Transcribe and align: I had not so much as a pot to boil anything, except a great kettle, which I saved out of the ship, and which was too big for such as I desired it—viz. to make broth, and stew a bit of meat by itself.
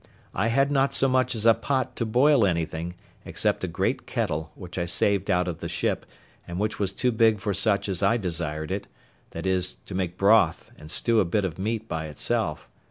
I 0.33 0.47
had 0.47 0.71
not 0.71 0.95
so 0.95 1.07
much 1.07 1.35
as 1.35 1.45
a 1.45 1.53
pot 1.53 1.95
to 1.97 2.07
boil 2.07 2.43
anything, 2.47 2.95
except 3.23 3.63
a 3.63 3.67
great 3.67 4.07
kettle, 4.07 4.51
which 4.55 4.79
I 4.79 4.85
saved 4.87 5.29
out 5.29 5.47
of 5.47 5.59
the 5.59 5.69
ship, 5.69 6.07
and 6.47 6.57
which 6.57 6.79
was 6.79 6.91
too 6.91 7.11
big 7.11 7.39
for 7.39 7.53
such 7.53 7.87
as 7.87 8.01
I 8.01 8.17
desired 8.17 8.71
it—viz. 8.71 9.77
to 9.85 9.93
make 9.93 10.17
broth, 10.17 10.71
and 10.79 10.89
stew 10.89 11.19
a 11.19 11.23
bit 11.25 11.45
of 11.45 11.59
meat 11.59 11.87
by 11.87 12.07
itself. 12.07 12.67